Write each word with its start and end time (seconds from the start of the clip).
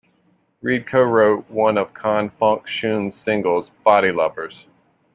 Reid 0.63 0.87
co-wrote 0.87 1.47
one 1.47 1.77
of 1.77 1.93
Con 1.93 2.31
Funk 2.31 2.67
Shun's 2.67 3.15
singles, 3.15 3.69
"Body 3.83 4.11
Lovers". 4.11 4.65